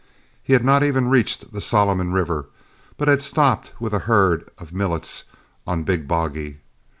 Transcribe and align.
He 0.41 0.53
had 0.53 0.65
not 0.65 0.81
even 0.83 1.09
reached 1.09 1.53
the 1.53 1.61
Solomon 1.61 2.11
River, 2.11 2.47
but 2.97 3.07
had 3.07 3.21
stopped 3.21 3.71
with 3.79 3.93
a 3.93 3.99
herd 4.09 4.49
of 4.57 4.73
Millet's 4.73 5.25
on 5.67 5.83
Big 5.83 6.07
Boggy. 6.07 6.57